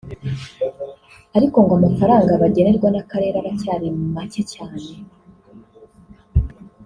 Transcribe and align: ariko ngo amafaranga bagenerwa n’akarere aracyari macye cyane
ariko 1.37 1.57
ngo 1.63 1.73
amafaranga 1.79 2.39
bagenerwa 2.41 2.87
n’akarere 2.91 3.35
aracyari 3.39 3.87
macye 4.13 4.43
cyane 4.53 4.87